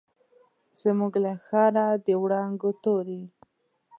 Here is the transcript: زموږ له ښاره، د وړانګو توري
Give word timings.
زموږ 0.81 1.13
له 1.25 1.31
ښاره، 1.45 1.87
د 2.05 2.07
وړانګو 2.21 2.69
توري 2.83 3.21